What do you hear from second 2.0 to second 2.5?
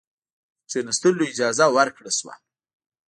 شوه.